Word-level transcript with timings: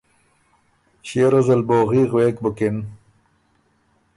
ݭيې 1.07 1.25
ریوز 1.31 1.47
ال 1.53 1.61
بوغي 1.67 2.01
غوېک 2.11 2.35
بُکِن 2.43 2.75